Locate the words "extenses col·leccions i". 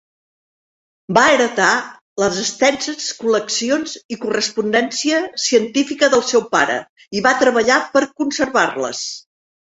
2.43-4.17